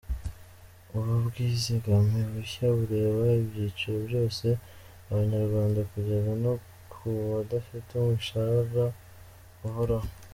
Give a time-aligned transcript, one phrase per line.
[0.95, 4.45] Ubu bwizigame bushya bureba ibyiciro byose
[5.01, 6.53] by’Abanyarwanda kugeza no
[6.91, 8.83] ku badafite umushara
[9.67, 10.09] uhoraho.